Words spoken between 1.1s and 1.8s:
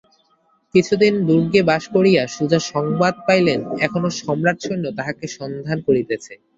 দুর্গে